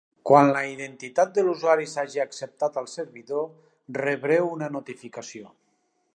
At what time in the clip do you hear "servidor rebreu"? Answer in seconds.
2.95-4.53